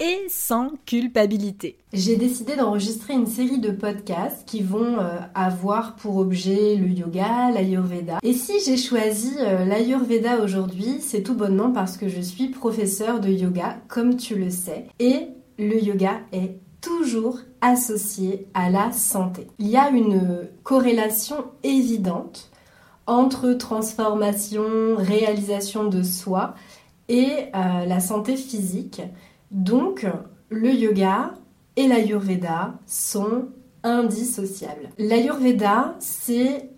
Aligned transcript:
et 0.00 0.26
sans 0.28 0.70
culpabilité. 0.86 1.78
J'ai 1.92 2.16
décidé 2.16 2.56
d'enregistrer 2.56 3.14
une 3.14 3.26
série 3.26 3.58
de 3.58 3.70
podcasts 3.70 4.46
qui 4.46 4.62
vont 4.62 4.98
euh, 4.98 5.18
avoir 5.34 5.96
pour 5.96 6.16
objet 6.16 6.76
le 6.76 6.88
yoga, 6.88 7.50
l'ayurveda. 7.52 8.18
Et 8.22 8.32
si 8.32 8.54
j'ai 8.64 8.76
choisi 8.76 9.34
euh, 9.38 9.64
l'ayurveda 9.64 10.40
aujourd'hui, 10.40 10.98
c'est 11.00 11.22
tout 11.22 11.34
bonnement 11.34 11.70
parce 11.70 11.96
que 11.96 12.08
je 12.08 12.20
suis 12.20 12.48
professeur 12.48 13.20
de 13.20 13.28
yoga, 13.28 13.78
comme 13.88 14.16
tu 14.16 14.34
le 14.34 14.50
sais. 14.50 14.86
Et 14.98 15.28
le 15.58 15.82
yoga 15.82 16.20
est 16.32 16.58
toujours 16.80 17.38
associé 17.60 18.46
à 18.52 18.70
la 18.70 18.92
santé. 18.92 19.46
Il 19.58 19.68
y 19.68 19.76
a 19.76 19.88
une 19.90 20.48
corrélation 20.64 21.44
évidente 21.62 22.50
entre 23.06 23.52
transformation, 23.52 24.96
réalisation 24.96 25.84
de 25.84 26.02
soi 26.02 26.54
et 27.08 27.28
euh, 27.54 27.84
la 27.86 28.00
santé 28.00 28.36
physique. 28.36 29.02
Donc, 29.54 30.04
le 30.50 30.72
yoga 30.72 31.32
et 31.76 31.86
l'ayurveda 31.86 32.74
sont 32.86 33.50
indissociables. 33.84 34.88
L'ayurveda, 34.98 35.94
c'est 36.00 36.70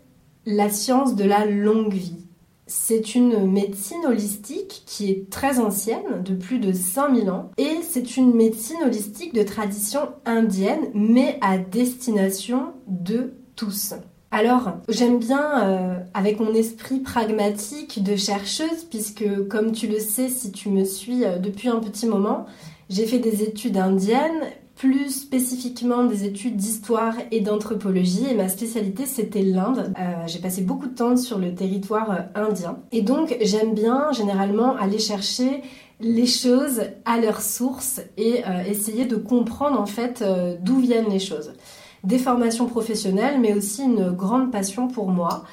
la 0.45 0.69
science 0.69 1.17
de 1.17 1.25
la 1.25 1.47
longue 1.47 1.95
vie. 1.95 2.27
C'est 2.67 3.15
une 3.15 3.51
médecine 3.51 4.05
holistique 4.05 4.83
qui 4.85 5.11
est 5.11 5.31
très 5.31 5.59
ancienne, 5.59 6.23
de 6.23 6.35
plus 6.35 6.59
de 6.59 6.73
5000 6.73 7.31
ans, 7.31 7.51
et 7.57 7.79
c'est 7.83 8.19
une 8.19 8.35
médecine 8.35 8.83
holistique 8.85 9.33
de 9.33 9.43
tradition 9.43 10.11
indienne, 10.27 10.91
mais 10.93 11.39
à 11.41 11.57
destination 11.57 12.75
de 12.89 13.33
tous. 13.55 13.95
Alors, 14.37 14.73
j'aime 14.91 15.19
bien, 15.19 15.65
euh, 15.65 15.95
avec 16.13 16.41
mon 16.41 16.53
esprit 16.53 16.99
pragmatique 16.99 18.03
de 18.03 18.17
chercheuse, 18.17 18.85
puisque 18.91 19.25
comme 19.49 19.73
tu 19.73 19.87
le 19.87 19.99
sais, 19.99 20.29
si 20.29 20.53
tu 20.53 20.69
me 20.69 20.85
suis 20.85 21.25
euh, 21.25 21.39
depuis 21.39 21.71
un 21.71 21.79
petit 21.79 22.05
moment, 22.05 22.45
j'ai 22.91 23.07
fait 23.07 23.19
des 23.19 23.43
études 23.43 23.79
indiennes, 23.79 24.43
plus 24.75 25.09
spécifiquement 25.09 26.05
des 26.05 26.27
études 26.27 26.59
d'histoire 26.59 27.15
et 27.31 27.41
d'anthropologie, 27.41 28.27
et 28.31 28.35
ma 28.35 28.51
spécialité 28.51 29.07
c'était 29.07 29.41
l'Inde. 29.41 29.95
Euh, 29.99 30.27
j'ai 30.27 30.41
passé 30.41 30.61
beaucoup 30.61 30.89
de 30.89 30.95
temps 30.95 31.17
sur 31.17 31.39
le 31.39 31.55
territoire 31.55 32.27
indien, 32.35 32.81
et 32.93 33.01
donc 33.01 33.39
j'aime 33.41 33.73
bien 33.73 34.13
généralement 34.13 34.77
aller 34.77 34.99
chercher 34.99 35.63
les 35.99 36.27
choses 36.27 36.83
à 37.07 37.19
leur 37.19 37.41
source 37.41 38.03
et 38.19 38.43
essayer 38.69 39.07
de 39.07 39.17
comprendre 39.17 39.81
en 39.81 39.87
fait 39.87 40.23
d'où 40.61 40.79
viennent 40.79 41.09
les 41.09 41.21
choses 41.21 41.53
des 42.07 42.19
formations 42.19 42.67
professionnelles, 42.67 43.41
mais 43.41 43.53
aussi 43.53 43.83
une 43.83 44.11
grande 44.11 44.51
passion 44.51 44.89
pour 44.89 45.09
moi. 45.09 45.45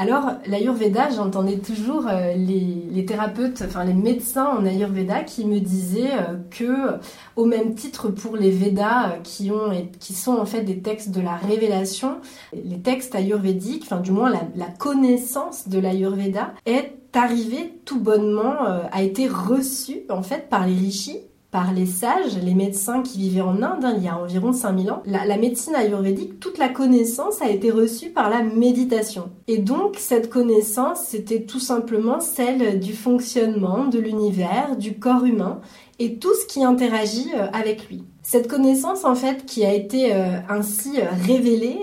Alors, 0.00 0.34
l'Ayurveda, 0.46 1.10
j'entendais 1.10 1.58
toujours 1.58 2.06
euh, 2.06 2.32
les, 2.34 3.04
thérapeutes, 3.04 3.64
enfin 3.66 3.84
les 3.84 3.94
médecins 3.94 4.46
en 4.46 4.64
Ayurveda 4.64 5.24
qui 5.24 5.44
me 5.44 5.58
disaient 5.58 6.12
euh, 6.12 6.36
que, 6.50 7.00
au 7.34 7.46
même 7.46 7.74
titre 7.74 8.08
pour 8.08 8.36
les 8.36 8.52
Védas, 8.52 9.08
euh, 9.08 9.18
qui, 9.24 9.50
ont, 9.50 9.72
qui 9.98 10.14
sont 10.14 10.36
en 10.36 10.46
fait 10.46 10.62
des 10.62 10.78
textes 10.78 11.10
de 11.10 11.20
la 11.20 11.34
révélation, 11.34 12.18
les 12.52 12.78
textes 12.78 13.16
ayurvédiques, 13.16 13.82
enfin 13.86 13.98
du 13.98 14.12
moins 14.12 14.30
la, 14.30 14.42
la 14.54 14.66
connaissance 14.66 15.68
de 15.68 15.80
l'Ayurveda, 15.80 16.54
est 16.64 16.94
arrivée 17.12 17.80
tout 17.84 17.98
bonnement, 17.98 18.54
a 18.92 19.02
été 19.02 19.26
reçue 19.26 20.02
en 20.10 20.22
fait 20.22 20.48
par 20.48 20.66
les 20.66 20.74
rishis 20.74 21.22
par 21.50 21.72
les 21.72 21.86
sages, 21.86 22.36
les 22.42 22.54
médecins 22.54 23.02
qui 23.02 23.18
vivaient 23.18 23.40
en 23.40 23.62
Inde 23.62 23.84
hein, 23.84 23.94
il 23.96 24.04
y 24.04 24.08
a 24.08 24.18
environ 24.18 24.52
5000 24.52 24.90
ans. 24.90 25.02
La, 25.06 25.38
médecine 25.38 25.74
ayurvédique, 25.74 26.40
toute 26.40 26.58
la 26.58 26.68
connaissance 26.68 27.40
a 27.40 27.48
été 27.48 27.70
reçue 27.70 28.10
par 28.10 28.28
la 28.28 28.42
méditation. 28.42 29.30
Et 29.46 29.56
donc 29.56 29.96
cette 29.98 30.28
connaissance, 30.28 31.00
c'était 31.06 31.42
tout 31.42 31.60
simplement 31.60 32.20
celle 32.20 32.80
du 32.80 32.92
fonctionnement 32.92 33.86
de 33.86 33.98
l'univers, 33.98 34.76
du 34.76 34.98
corps 34.98 35.24
humain 35.24 35.60
et 35.98 36.18
tout 36.18 36.34
ce 36.34 36.46
qui 36.46 36.62
interagit 36.62 37.32
euh, 37.34 37.46
avec 37.52 37.88
lui. 37.88 38.04
Cette 38.22 38.46
connaissance, 38.46 39.04
en 39.04 39.14
fait, 39.14 39.46
qui 39.46 39.64
a 39.64 39.72
été 39.72 40.14
euh, 40.14 40.38
ainsi 40.50 41.00
euh, 41.00 41.04
révélée 41.26 41.78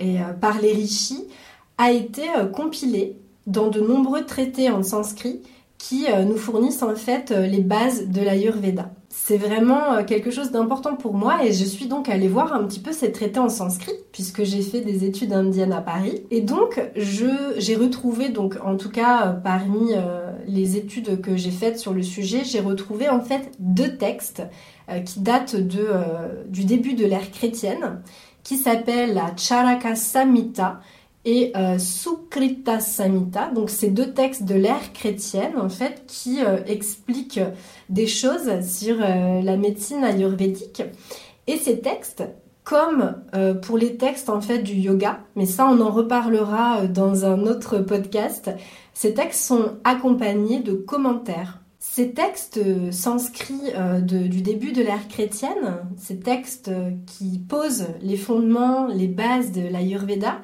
et, 0.00 0.16
par 0.40 0.60
les 0.60 0.72
rishis, 0.72 1.28
a 1.78 1.92
été 1.92 2.22
compilée 2.52 3.16
dans 3.46 3.68
de 3.68 3.80
nombreux 3.80 4.24
traités 4.24 4.70
en 4.70 4.82
sanskrit 4.82 5.42
qui 5.78 6.06
nous 6.26 6.36
fournissent 6.36 6.82
en 6.82 6.94
fait 6.94 7.30
les 7.30 7.60
bases 7.60 8.08
de 8.08 8.20
l'Ayurveda 8.20 8.90
c'est 9.16 9.38
vraiment 9.38 9.94
euh, 9.94 10.04
quelque 10.04 10.30
chose 10.30 10.50
d'important 10.50 10.96
pour 10.96 11.14
moi 11.14 11.44
et 11.44 11.52
je 11.52 11.64
suis 11.64 11.86
donc 11.86 12.08
allée 12.08 12.28
voir 12.28 12.52
un 12.52 12.64
petit 12.64 12.80
peu 12.80 12.92
ces 12.92 13.12
traités 13.12 13.38
en 13.38 13.48
sanskrit 13.48 13.94
puisque 14.12 14.42
j'ai 14.42 14.60
fait 14.60 14.80
des 14.80 15.04
études 15.04 15.32
indiennes 15.32 15.72
à 15.72 15.80
Paris. 15.80 16.24
Et 16.30 16.40
donc 16.40 16.82
j'ai 16.96 17.76
retrouvé 17.76 18.28
donc 18.28 18.58
en 18.62 18.76
tout 18.76 18.90
cas 18.90 19.28
euh, 19.28 19.32
parmi 19.32 19.94
euh, 19.94 20.30
les 20.46 20.76
études 20.76 21.20
que 21.20 21.36
j'ai 21.36 21.52
faites 21.52 21.78
sur 21.78 21.94
le 21.94 22.02
sujet 22.02 22.42
j'ai 22.44 22.60
retrouvé 22.60 23.08
en 23.08 23.20
fait 23.20 23.52
deux 23.60 23.96
textes 23.96 24.42
qui 25.06 25.20
datent 25.20 25.56
de, 25.56 25.86
du 26.48 26.66
début 26.66 26.92
de 26.92 27.06
l'ère 27.06 27.30
chrétienne 27.30 28.02
qui 28.42 28.58
s'appellent 28.58 29.14
la 29.14 29.34
Charaka 29.34 29.94
Samhita 29.94 30.80
et 31.24 31.52
euh, 31.56 31.78
Sukrita 31.78 32.80
Samhita. 32.80 33.50
Donc 33.54 33.70
c'est 33.70 33.88
deux 33.88 34.12
textes 34.12 34.44
de 34.44 34.54
l'ère 34.54 34.92
chrétienne 34.92 35.54
en 35.58 35.68
fait 35.68 36.04
qui 36.06 36.42
euh, 36.42 36.58
expliquent 36.66 37.40
des 37.88 38.06
choses 38.06 38.60
sur 38.66 38.96
euh, 39.00 39.40
la 39.40 39.56
médecine 39.56 40.04
ayurvédique. 40.04 40.82
Et 41.46 41.56
ces 41.56 41.80
textes, 41.80 42.24
comme 42.62 43.16
pour 43.60 43.76
les 43.76 43.98
textes 43.98 44.30
en 44.30 44.40
fait 44.40 44.60
du 44.60 44.72
yoga, 44.72 45.20
mais 45.36 45.44
ça 45.44 45.68
on 45.70 45.82
en 45.82 45.90
reparlera 45.90 46.86
dans 46.86 47.26
un 47.26 47.46
autre 47.46 47.78
podcast, 47.78 48.50
ces 48.94 49.12
textes 49.12 49.44
sont 49.44 49.72
accompagnés 49.84 50.60
de 50.60 50.72
commentaires. 50.72 51.60
Ces 51.78 52.12
textes 52.12 52.58
sanscrits 52.90 53.74
du 54.00 54.40
début 54.40 54.72
de 54.72 54.80
l'ère 54.80 55.06
chrétienne, 55.08 55.76
ces 55.98 56.18
textes 56.18 56.70
qui 57.04 57.38
posent 57.38 57.88
les 58.00 58.16
fondements, 58.16 58.86
les 58.86 59.08
bases 59.08 59.52
de 59.52 59.68
l'Ayurveda, 59.68 60.38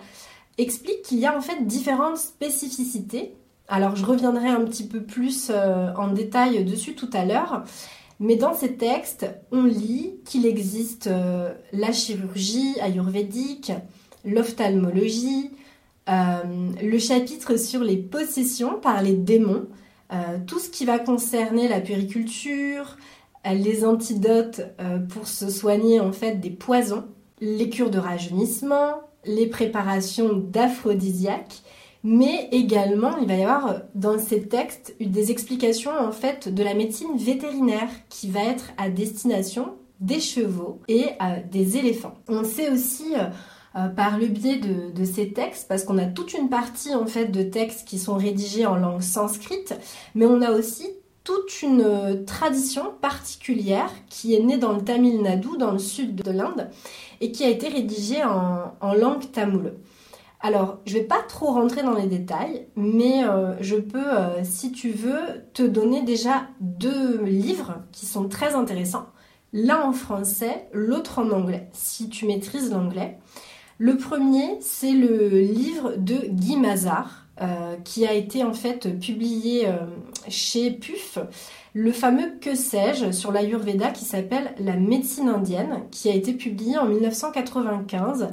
explique 0.60 1.02
qu'il 1.02 1.18
y 1.18 1.26
a 1.26 1.36
en 1.36 1.40
fait 1.40 1.66
différentes 1.66 2.18
spécificités. 2.18 3.34
Alors 3.68 3.94
je 3.94 4.04
reviendrai 4.04 4.48
un 4.48 4.64
petit 4.64 4.86
peu 4.86 5.02
plus 5.02 5.48
euh, 5.50 5.92
en 5.94 6.08
détail 6.08 6.64
dessus 6.64 6.94
tout 6.94 7.10
à 7.12 7.24
l'heure. 7.24 7.64
Mais 8.18 8.36
dans 8.36 8.52
ces 8.52 8.74
textes, 8.74 9.26
on 9.50 9.62
lit 9.62 10.16
qu'il 10.26 10.44
existe 10.44 11.06
euh, 11.06 11.54
la 11.72 11.92
chirurgie 11.92 12.74
ayurvédique, 12.80 13.72
l'ophtalmologie, 14.24 15.52
euh, 16.08 16.42
le 16.82 16.98
chapitre 16.98 17.56
sur 17.56 17.82
les 17.82 17.96
possessions 17.96 18.78
par 18.80 19.02
les 19.02 19.14
démons, 19.14 19.66
tout 20.48 20.58
ce 20.58 20.68
qui 20.68 20.84
va 20.84 20.98
concerner 20.98 21.68
la 21.68 21.80
puriculture, 21.80 22.96
les 23.44 23.84
antidotes 23.84 24.60
pour 25.08 25.28
se 25.28 25.48
soigner 25.48 26.00
en 26.00 26.10
fait 26.10 26.40
des 26.40 26.50
poisons, 26.50 27.04
les 27.40 27.70
cures 27.70 27.90
de 27.90 28.00
rajeunissement, 28.00 29.02
les 29.24 29.46
préparations 29.46 30.32
d'aphrodisiaques, 30.34 31.62
mais 32.02 32.48
également 32.52 33.16
il 33.18 33.28
va 33.28 33.34
y 33.34 33.42
avoir 33.42 33.82
dans 33.94 34.18
ces 34.18 34.42
textes 34.48 34.94
des 35.00 35.30
explications 35.30 35.90
en 35.90 36.12
fait 36.12 36.52
de 36.52 36.62
la 36.62 36.74
médecine 36.74 37.16
vétérinaire 37.16 37.90
qui 38.08 38.30
va 38.30 38.42
être 38.44 38.72
à 38.78 38.88
destination 38.88 39.74
des 40.00 40.20
chevaux 40.20 40.80
et 40.88 41.04
euh, 41.20 41.36
des 41.50 41.76
éléphants. 41.76 42.14
On 42.26 42.42
sait 42.42 42.70
aussi 42.70 43.14
euh, 43.14 43.24
euh, 43.76 43.88
par 43.88 44.18
le 44.18 44.26
biais 44.26 44.56
de, 44.56 44.90
de 44.90 45.04
ces 45.04 45.32
textes, 45.32 45.68
parce 45.68 45.84
qu'on 45.84 45.98
a 45.98 46.06
toute 46.06 46.32
une 46.32 46.48
partie 46.48 46.94
en 46.94 47.06
fait 47.06 47.26
de 47.26 47.42
textes 47.42 47.86
qui 47.86 47.98
sont 47.98 48.16
rédigés 48.16 48.66
en 48.66 48.76
langue 48.76 49.02
sanscrite, 49.02 49.74
mais 50.14 50.26
on 50.26 50.40
a 50.40 50.52
aussi 50.52 50.88
toute 51.24 51.62
une 51.62 52.24
tradition 52.24 52.92
particulière 53.00 53.90
qui 54.08 54.34
est 54.34 54.40
née 54.40 54.58
dans 54.58 54.72
le 54.72 54.82
Tamil 54.82 55.20
Nadu, 55.22 55.56
dans 55.58 55.72
le 55.72 55.78
sud 55.78 56.16
de 56.16 56.30
l'Inde, 56.30 56.70
et 57.20 57.32
qui 57.32 57.44
a 57.44 57.48
été 57.48 57.68
rédigée 57.68 58.22
en, 58.24 58.94
langue 58.94 59.30
tamoule. 59.30 59.74
Alors, 60.40 60.78
je 60.86 60.94
ne 60.94 61.00
vais 61.00 61.06
pas 61.06 61.20
trop 61.28 61.48
rentrer 61.48 61.82
dans 61.82 61.94
les 61.94 62.06
détails, 62.06 62.66
mais 62.74 63.24
euh, 63.24 63.54
je 63.60 63.76
peux, 63.76 63.98
euh, 63.98 64.42
si 64.42 64.72
tu 64.72 64.90
veux, 64.90 65.44
te 65.52 65.62
donner 65.62 66.00
déjà 66.00 66.46
deux 66.60 67.22
livres 67.22 67.74
qui 67.92 68.06
sont 68.06 68.26
très 68.26 68.54
intéressants. 68.54 69.06
L'un 69.52 69.82
en 69.82 69.92
français, 69.92 70.68
l'autre 70.72 71.18
en 71.18 71.30
anglais, 71.30 71.68
si 71.72 72.08
tu 72.08 72.26
maîtrises 72.26 72.70
l'anglais. 72.70 73.18
Le 73.82 73.96
premier, 73.96 74.58
c'est 74.60 74.92
le 74.92 75.40
livre 75.40 75.94
de 75.96 76.26
Guy 76.28 76.58
Mazard, 76.58 77.24
euh, 77.40 77.76
qui 77.82 78.06
a 78.06 78.12
été 78.12 78.44
en 78.44 78.52
fait 78.52 79.00
publié 79.00 79.66
chez 80.28 80.70
PUF. 80.70 81.18
le 81.72 81.90
fameux 81.90 82.34
Que 82.42 82.54
sais-je 82.54 83.10
sur 83.10 83.32
l'Ayurveda 83.32 83.90
qui 83.90 84.04
s'appelle 84.04 84.52
La 84.58 84.76
médecine 84.76 85.30
indienne, 85.30 85.84
qui 85.90 86.10
a 86.10 86.14
été 86.14 86.34
publié 86.34 86.76
en 86.76 86.84
1995 86.84 88.28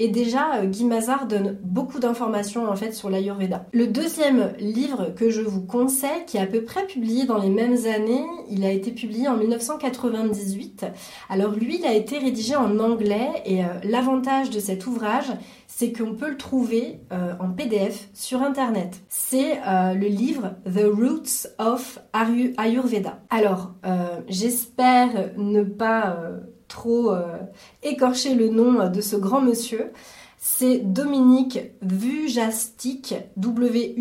et 0.00 0.08
déjà, 0.08 0.56
euh, 0.56 0.66
Guy 0.66 0.84
Mazar 0.84 1.26
donne 1.26 1.58
beaucoup 1.62 1.98
d'informations 1.98 2.70
en 2.70 2.76
fait 2.76 2.92
sur 2.92 3.10
l'Ayurveda. 3.10 3.66
Le 3.72 3.88
deuxième 3.88 4.52
livre 4.60 5.12
que 5.16 5.28
je 5.28 5.40
vous 5.40 5.62
conseille, 5.62 6.24
qui 6.26 6.36
est 6.36 6.40
à 6.40 6.46
peu 6.46 6.62
près 6.62 6.86
publié 6.86 7.24
dans 7.24 7.38
les 7.38 7.48
mêmes 7.48 7.76
années, 7.86 8.24
il 8.48 8.64
a 8.64 8.70
été 8.70 8.92
publié 8.92 9.26
en 9.26 9.36
1998. 9.36 10.86
Alors 11.28 11.52
lui, 11.52 11.78
il 11.80 11.86
a 11.86 11.94
été 11.94 12.18
rédigé 12.18 12.54
en 12.54 12.78
anglais 12.78 13.28
et 13.44 13.64
euh, 13.64 13.68
l'avantage 13.82 14.50
de 14.50 14.60
cet 14.60 14.86
ouvrage, 14.86 15.32
c'est 15.66 15.92
qu'on 15.92 16.14
peut 16.14 16.30
le 16.30 16.36
trouver 16.36 17.00
euh, 17.12 17.34
en 17.40 17.50
PDF 17.50 18.08
sur 18.14 18.42
Internet. 18.42 19.00
C'est 19.08 19.58
le 19.66 20.06
livre 20.06 20.54
The 20.64 20.84
Roots 20.84 21.48
of 21.58 21.98
Ayurveda. 22.12 23.20
Alors, 23.30 23.72
j'espère 24.28 25.32
ne 25.36 25.62
pas 25.62 26.16
trop 26.78 27.10
euh, 27.10 27.36
écorcher 27.82 28.34
le 28.34 28.50
nom 28.50 28.88
de 28.88 29.00
ce 29.00 29.16
grand 29.16 29.40
monsieur. 29.40 29.90
C'est 30.38 30.78
Dominique 30.78 31.58
Vujastik, 31.82 33.16
W-U-G-A-S-T-Y-K, 33.36 33.92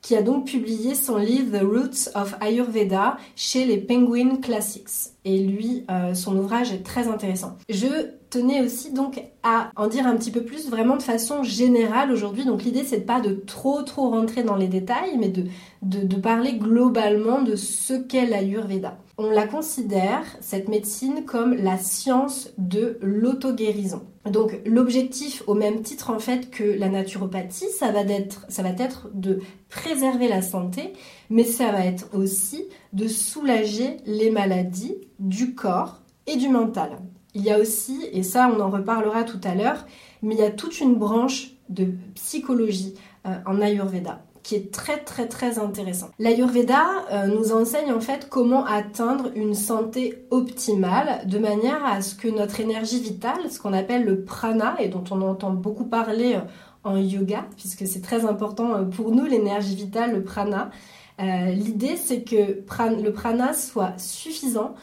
qui 0.00 0.16
a 0.16 0.22
donc 0.22 0.46
publié 0.46 0.94
son 0.94 1.16
livre 1.16 1.58
The 1.58 1.62
Roots 1.62 2.10
of 2.14 2.36
Ayurveda 2.40 3.16
chez 3.34 3.64
les 3.64 3.78
Penguin 3.78 4.36
Classics. 4.36 5.10
Et 5.24 5.38
lui, 5.38 5.84
euh, 5.90 6.14
son 6.14 6.36
ouvrage 6.36 6.72
est 6.72 6.84
très 6.84 7.08
intéressant. 7.08 7.58
Je 7.68 8.12
tenais 8.30 8.62
aussi 8.62 8.92
donc 8.92 9.20
à 9.42 9.70
en 9.76 9.88
dire 9.88 10.06
un 10.06 10.16
petit 10.16 10.30
peu 10.30 10.42
plus 10.42 10.70
vraiment 10.70 10.96
de 10.96 11.02
façon 11.02 11.42
générale 11.42 12.12
aujourd'hui. 12.12 12.44
Donc 12.44 12.62
l'idée 12.62 12.84
c'est 12.84 13.00
pas 13.00 13.20
de 13.20 13.32
trop 13.34 13.82
trop 13.82 14.10
rentrer 14.10 14.42
dans 14.42 14.56
les 14.56 14.68
détails, 14.68 15.18
mais 15.18 15.28
de, 15.28 16.16
parler 16.16 16.54
globalement 16.54 17.42
de 17.42 17.56
ce 17.56 17.94
qu'est 17.94 18.26
l'Ayurveda. 18.26 18.98
On 19.18 19.30
la 19.30 19.46
considère, 19.46 20.24
cette 20.40 20.68
médecine, 20.68 21.24
comme 21.26 21.54
la 21.54 21.76
science 21.76 22.50
de 22.56 22.98
l'auto-guérison. 23.02 24.02
Donc 24.30 24.60
l'objectif, 24.64 25.42
au 25.46 25.54
même 25.54 25.82
titre 25.82 26.10
en 26.10 26.18
fait 26.18 26.50
que 26.50 26.64
la 26.64 26.88
naturopathie, 26.88 27.70
ça 27.70 27.90
va, 27.90 28.00
être, 28.02 28.46
ça 28.48 28.62
va 28.62 28.70
être 28.70 29.10
de 29.14 29.40
préserver 29.68 30.28
la 30.28 30.42
santé, 30.42 30.92
mais 31.30 31.44
ça 31.44 31.72
va 31.72 31.84
être 31.84 32.14
aussi 32.14 32.64
de 32.92 33.08
soulager 33.08 33.96
les 34.06 34.30
maladies 34.30 34.96
du 35.18 35.54
corps 35.54 36.00
et 36.26 36.36
du 36.36 36.48
mental. 36.48 36.98
Il 37.34 37.42
y 37.42 37.50
a 37.50 37.58
aussi, 37.58 38.08
et 38.12 38.22
ça 38.22 38.50
on 38.54 38.60
en 38.60 38.70
reparlera 38.70 39.24
tout 39.24 39.40
à 39.44 39.54
l'heure, 39.54 39.86
mais 40.22 40.34
il 40.34 40.40
y 40.40 40.44
a 40.44 40.50
toute 40.50 40.80
une 40.80 40.96
branche 40.96 41.52
de 41.68 41.88
psychologie 42.14 42.94
euh, 43.26 43.34
en 43.46 43.60
Ayurveda 43.60 44.22
qui 44.42 44.54
est 44.54 44.72
très 44.72 44.96
très 44.96 45.28
très 45.28 45.58
intéressant. 45.58 46.08
L'Ayurveda 46.18 46.86
euh, 47.12 47.26
nous 47.26 47.52
enseigne 47.52 47.92
en 47.92 48.00
fait 48.00 48.28
comment 48.30 48.64
atteindre 48.64 49.30
une 49.34 49.54
santé 49.54 50.24
optimale 50.30 51.28
de 51.28 51.38
manière 51.38 51.84
à 51.84 52.00
ce 52.00 52.14
que 52.14 52.26
notre 52.26 52.58
énergie 52.58 53.00
vitale, 53.00 53.50
ce 53.50 53.60
qu'on 53.60 53.74
appelle 53.74 54.06
le 54.06 54.24
prana 54.24 54.76
et 54.80 54.88
dont 54.88 55.04
on 55.10 55.20
entend 55.20 55.50
beaucoup 55.50 55.84
parler 55.84 56.36
euh, 56.36 56.40
en 56.84 56.96
yoga, 56.96 57.44
puisque 57.58 57.86
c'est 57.86 58.00
très 58.00 58.24
important 58.24 58.86
pour 58.86 59.10
nous 59.10 59.26
l'énergie 59.26 59.76
vitale, 59.76 60.14
le 60.14 60.24
prana. 60.24 60.70
L'idée 61.18 61.96
c'est 61.96 62.22
que 62.22 62.64
le 63.02 63.10
prana 63.10 63.52
soit 63.52 63.92
suffisant 63.98 64.74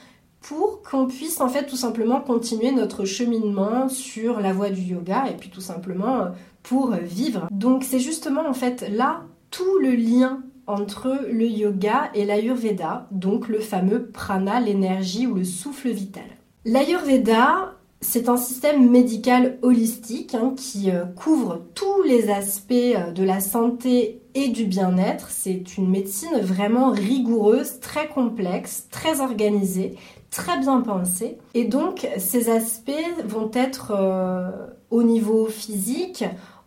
pour 0.47 0.81
qu'on 0.81 1.07
puisse 1.07 1.41
en 1.41 1.49
fait 1.49 1.65
tout 1.65 1.75
simplement 1.75 2.21
continuer 2.21 2.71
notre 2.71 3.03
cheminement 3.03 3.89
sur 3.89 4.39
la 4.39 4.53
voie 4.53 4.69
du 4.69 4.81
yoga 4.81 5.25
et 5.29 5.35
puis 5.35 5.49
tout 5.49 5.61
simplement 5.61 6.21
euh, 6.21 6.29
pour 6.63 6.91
vivre. 6.91 7.47
Donc 7.51 7.83
c'est 7.83 7.99
justement 7.99 8.47
en 8.47 8.53
fait 8.53 8.88
là 8.89 9.23
tout 9.51 9.79
le 9.79 9.91
lien 9.91 10.44
entre 10.65 11.19
le 11.29 11.47
yoga 11.47 12.09
et 12.13 12.25
l'ayurveda, 12.25 13.07
donc 13.11 13.47
le 13.47 13.59
fameux 13.59 14.07
prana, 14.07 14.59
l'énergie 14.59 15.27
ou 15.27 15.35
le 15.35 15.44
souffle 15.44 15.89
vital. 15.89 16.25
L'ayurveda, 16.65 17.75
c'est 18.01 18.29
un 18.29 18.38
système 18.38 18.89
médical 18.89 19.57
holistique 19.61 20.35
hein, 20.35 20.53
qui 20.55 20.91
euh, 20.91 21.05
couvre 21.05 21.65
tous 21.73 22.03
les 22.03 22.29
aspects 22.29 22.73
euh, 22.73 23.11
de 23.11 23.23
la 23.23 23.39
santé 23.39 24.21
et 24.33 24.49
du 24.49 24.65
bien-être. 24.65 25.29
C'est 25.29 25.77
une 25.77 25.89
médecine 25.89 26.39
vraiment 26.41 26.91
rigoureuse, 26.91 27.79
très 27.79 28.07
complexe, 28.07 28.88
très 28.91 29.21
organisée, 29.21 29.95
très 30.37 30.59
bien 30.59 30.81
pensé. 30.81 31.39
Et 31.55 31.65
donc, 31.65 32.07
ces 32.19 32.49
aspects 32.49 32.91
vont 33.25 33.49
être 33.53 33.91
euh, 33.91 34.51
au 34.91 35.01
niveau 35.01 35.47
physique, 35.47 36.23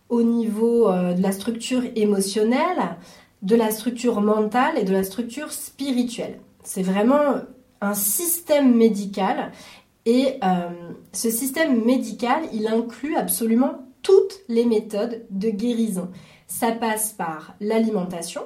au 0.09 0.23
niveau 0.23 0.89
euh, 0.89 1.13
de 1.13 1.21
la 1.21 1.31
structure 1.31 1.83
émotionnelle, 1.95 2.97
de 3.41 3.55
la 3.55 3.71
structure 3.71 4.19
mentale 4.19 4.77
et 4.77 4.83
de 4.83 4.91
la 4.91 5.03
structure 5.03 5.53
spirituelle. 5.53 6.39
C'est 6.63 6.83
vraiment 6.83 7.35
un 7.79 7.93
système 7.93 8.75
médical 8.75 9.53
et 10.05 10.37
euh, 10.43 10.69
ce 11.13 11.31
système 11.31 11.85
médical, 11.85 12.41
il 12.51 12.67
inclut 12.67 13.15
absolument 13.15 13.85
toutes 14.01 14.41
les 14.49 14.65
méthodes 14.65 15.25
de 15.29 15.49
guérison. 15.49 16.09
Ça 16.45 16.73
passe 16.73 17.13
par 17.13 17.55
l'alimentation, 17.61 18.41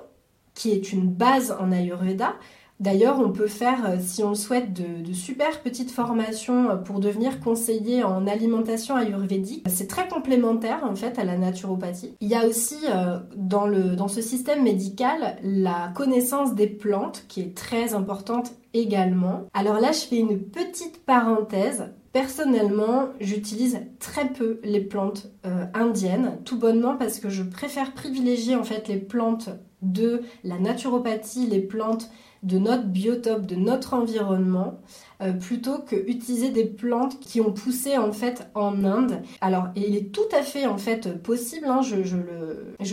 qui 0.54 0.72
est 0.72 0.94
une 0.94 1.08
base 1.08 1.56
en 1.60 1.72
Ayurveda, 1.72 2.36
D'ailleurs, 2.80 3.20
on 3.20 3.32
peut 3.32 3.48
faire, 3.48 3.90
euh, 3.90 3.98
si 4.02 4.22
on 4.24 4.30
le 4.30 4.36
souhaite, 4.36 4.74
de, 4.74 5.14
super 5.14 5.62
petites 5.62 5.92
formations 5.92 6.70
euh, 6.70 6.76
pour 6.76 7.00
devenir 7.00 7.40
conseiller 7.40 8.04
en 8.04 8.28
alimentation 8.28 8.98
ayurvédique. 8.98 9.66
C'est 9.70 9.88
très 9.88 10.08
complémentaire 10.08 10.84
en 10.84 10.96
fait 10.96 11.18
à 11.18 11.24
la 11.24 11.38
naturopathie. 11.38 12.16
Il 12.20 12.28
y 12.28 12.36
a 12.36 12.46
aussi 12.46 12.76
euh, 12.90 13.20
dans, 13.36 14.08
ce 14.08 14.22
système 14.22 14.64
médical 14.64 15.38
la 15.42 15.92
connaissance 15.96 16.54
des 16.54 16.68
plantes 16.68 17.26
qui 17.30 17.42
est 17.42 17.56
très 17.56 17.94
importante 17.94 18.52
également. 18.74 19.44
Alors 19.54 19.80
là, 19.80 19.92
je 19.94 20.00
fais 20.00 20.18
une 20.18 20.40
petite 20.40 21.06
parenthèse 21.06 21.92
Personnellement, 22.12 23.10
j'utilise 23.20 23.82
très 24.00 24.30
peu 24.30 24.62
les 24.64 24.80
plantes 24.80 25.30
indiennes, 25.74 26.38
tout 26.46 26.58
bonnement 26.58 26.96
parce 26.96 27.20
que 27.20 27.28
je 27.28 27.44
préfère 27.44 27.94
privilégier 27.94 28.56
en 28.56 28.64
fait 28.64 28.88
les 28.88 28.96
plantes 28.96 29.50
de 29.82 30.22
la 30.46 30.58
naturopathie, 30.58 31.46
les 31.46 31.60
plantes 31.60 32.10
de 32.46 32.60
notre 32.60 32.84
biotope, 32.84 33.46
de 33.46 33.56
notre 33.56 33.94
environnement, 33.94 34.80
euh, 35.22 35.34
plutôt 35.34 35.80
que 35.80 35.96
utiliser 35.96 36.50
des 36.52 36.66
plantes 36.66 37.20
qui 37.20 37.42
ont 37.42 37.52
poussé 37.52 37.98
en 37.98 38.12
fait 38.12 38.48
en 38.54 38.84
Inde. 38.84 39.22
Alors, 39.42 39.68
il 39.76 39.96
est 39.96 40.12
tout 40.12 40.30
à 40.38 40.44
fait 40.44 40.68
en 40.68 40.78
fait 40.78 41.22
possible, 41.22 41.66
hein, 41.68 41.82
je, 41.82 41.96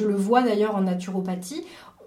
le, 0.03 0.15
vois 0.15 0.43
d'ailleurs 0.43 0.75
en 0.75 0.83
naturopathie, 0.83 1.65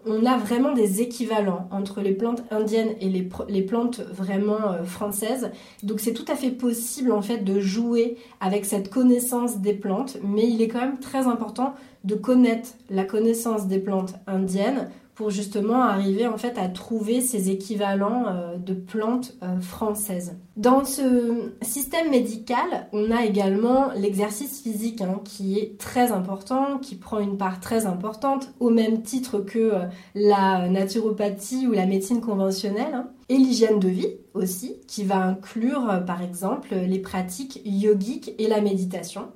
on 0.07 0.25
a 0.25 0.37
vraiment 0.37 0.71
des 0.71 1.01
équivalents 1.01 1.67
entre 1.71 2.01
les 2.01 2.13
plantes 2.13 2.43
indiennes 2.51 2.93
et 3.01 3.09
les, 3.09 3.27
les 3.49 3.61
plantes 3.63 3.99
vraiment 3.99 4.71
euh, 4.71 4.83
françaises. 4.83 5.51
Donc 5.83 5.99
c'est 5.99 6.13
tout 6.13 6.25
à 6.27 6.35
fait 6.35 6.51
possible 6.51 7.11
en 7.11 7.21
fait 7.21 7.39
de 7.39 7.59
jouer 7.59 8.17
avec 8.39 8.65
cette 8.65 8.89
connaissance 8.89 9.59
des 9.59 9.73
plantes, 9.73 10.17
mais 10.23 10.47
il 10.47 10.61
est 10.61 10.67
quand 10.67 10.81
même 10.81 10.99
très 10.99 11.27
important 11.27 11.73
de 12.03 12.15
connaître 12.15 12.69
la 12.89 13.03
connaissance 13.03 13.67
des 13.67 13.79
plantes 13.79 14.13
indiennes 14.27 14.89
pour 15.15 15.29
justement 15.29 15.81
arriver 15.81 16.27
en 16.27 16.37
fait 16.37 16.57
à 16.57 16.67
trouver 16.67 17.21
ces 17.21 17.49
équivalents 17.49 18.25
euh, 18.27 18.57
de 18.57 18.73
plantes 18.73 19.33
euh, 19.41 19.59
françaises. 19.61 20.37
Dans 20.57 20.83
ce 20.83 21.51
système 21.61 22.11
médical, 22.11 22.87
on 22.91 23.11
a 23.11 23.25
également 23.25 23.91
l'exercice 23.95 24.61
physique 24.61 25.01
hein, 25.01 25.21
qui 25.23 25.57
est 25.57 25.77
très 25.79 26.11
important, 26.11 26.77
qui 26.79 26.95
prend 26.95 27.19
une 27.19 27.37
part 27.37 27.61
très 27.61 27.85
importante 27.85 28.53
au 28.59 28.69
même 28.69 29.03
titre 29.03 29.39
que 29.39 29.59
euh, 29.59 29.85
la 30.13 30.67
naturopathie 30.67 31.65
ou 31.65 31.71
la 31.71 31.85
médecine 31.85 32.19
conventionnelle. 32.19 32.93
Hein. 32.93 33.07
Et 33.29 33.37
l'hygiène 33.37 33.79
de 33.79 33.87
vie 33.87 34.17
aussi, 34.33 34.75
qui 34.87 35.03
va 35.03 35.17
inclure 35.17 36.03
par 36.05 36.21
exemple 36.21 36.75
les 36.75 36.99
pratiques 36.99 37.59
yogiques 37.65 38.33
et 38.37 38.47
la 38.47 38.61
méditation. 38.61 39.29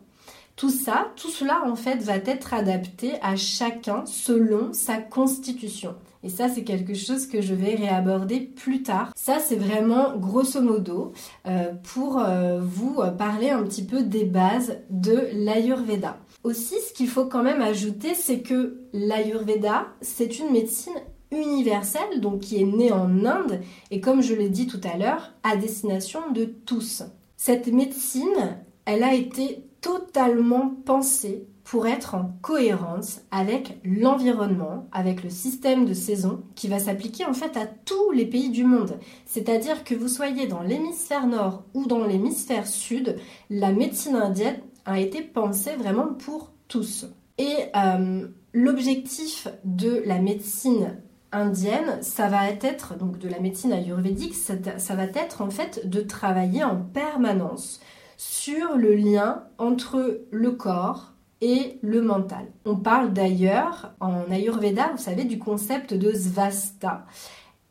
Tout 0.59 0.69
ça, 0.69 1.13
tout 1.15 1.29
cela 1.29 1.61
en 1.65 1.77
fait 1.77 2.03
va 2.03 2.17
être 2.17 2.53
adapté 2.53 3.13
à 3.21 3.37
chacun 3.37 4.03
selon 4.05 4.73
sa 4.73 4.97
constitution. 4.97 5.95
Et 6.21 6.27
ça, 6.27 6.49
c'est 6.49 6.65
quelque 6.65 6.95
chose 6.95 7.27
que 7.27 7.39
je 7.39 7.53
vais 7.53 7.75
réaborder 7.75 8.41
plus 8.41 8.83
tard. 8.83 9.13
Ça, 9.15 9.39
c'est 9.39 9.55
vraiment 9.55 10.17
grosso 10.17 10.59
modo 10.59 11.13
euh, 11.47 11.71
pour 11.93 12.19
euh, 12.19 12.59
vous 12.61 12.99
parler 13.17 13.51
un 13.51 13.63
petit 13.63 13.85
peu 13.85 14.03
des 14.03 14.25
bases 14.25 14.79
de 14.89 15.29
l'Ayurveda. 15.31 16.17
Aussi, 16.43 16.75
ce 16.85 16.91
qu'il 16.91 17.07
faut 17.07 17.27
quand 17.27 17.43
même 17.43 17.61
ajouter, 17.61 18.13
c'est 18.13 18.41
que 18.41 18.81
l'Ayurveda, 18.91 19.87
c'est 20.01 20.39
une 20.39 20.51
médecine 20.51 20.91
universelle, 21.31 22.19
donc 22.19 22.41
qui 22.41 22.61
est 22.61 22.65
née 22.65 22.91
en 22.91 23.23
Inde, 23.23 23.61
et 23.91 24.01
comme 24.01 24.21
je 24.21 24.35
l'ai 24.35 24.49
dit 24.49 24.67
tout 24.67 24.81
à 24.83 24.97
l'heure, 24.97 25.31
à 25.43 25.55
destination 25.55 26.19
de 26.33 26.43
tous. 26.43 27.03
Cette 27.37 27.67
médecine, 27.67 28.57
elle 28.83 29.03
a 29.03 29.13
été 29.13 29.68
totalement 29.81 30.73
pensée 30.85 31.47
pour 31.63 31.85
être 31.85 32.15
en 32.15 32.31
cohérence 32.41 33.21
avec 33.29 33.79
l'environnement, 33.83 34.87
avec 34.91 35.23
le 35.23 35.29
système 35.29 35.85
de 35.85 35.93
saison 35.93 36.41
qui 36.55 36.67
va 36.67 36.79
s'appliquer 36.79 37.25
en 37.25 37.33
fait 37.33 37.55
à 37.57 37.67
tous 37.67 38.09
les 38.11 38.25
pays 38.25 38.49
du 38.49 38.63
monde. 38.63 38.97
C'est-à-dire 39.25 39.83
que 39.83 39.93
vous 39.93 40.07
soyez 40.07 40.47
dans 40.47 40.63
l'hémisphère 40.63 41.27
nord 41.27 41.63
ou 41.75 41.85
dans 41.85 42.03
l'hémisphère 42.03 42.65
sud, 42.65 43.17
la 43.51 43.71
médecine 43.71 44.15
indienne 44.15 44.59
a 44.85 44.99
été 44.99 45.21
pensée 45.21 45.75
vraiment 45.75 46.07
pour 46.07 46.51
tous. 46.67 47.05
Et 47.37 47.55
euh, 47.75 48.27
l'objectif 48.53 49.47
de 49.63 50.01
la 50.05 50.19
médecine 50.19 50.97
indienne, 51.31 51.99
ça 52.01 52.29
va 52.29 52.49
être, 52.49 52.97
donc 52.97 53.19
de 53.19 53.29
la 53.29 53.39
médecine 53.39 53.73
ayurvédique, 53.73 54.33
ça, 54.33 54.55
ça 54.77 54.95
va 54.95 55.03
être 55.03 55.43
en 55.43 55.51
fait 55.51 55.87
de 55.87 56.01
travailler 56.01 56.63
en 56.63 56.77
permanence 56.77 57.79
sur 58.19 58.75
le 58.75 58.95
lien 58.95 59.45
entre 59.57 60.19
le 60.29 60.51
corps 60.51 61.13
et 61.39 61.79
le 61.81 62.01
mental. 62.01 62.47
On 62.65 62.75
parle 62.75 63.13
d'ailleurs 63.13 63.93
en 64.01 64.29
Ayurveda, 64.29 64.89
vous 64.91 65.01
savez, 65.01 65.23
du 65.23 65.39
concept 65.39 65.93
de 65.93 66.11
svasta 66.11 67.05